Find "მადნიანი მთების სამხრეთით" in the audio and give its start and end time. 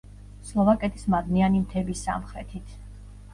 1.15-2.75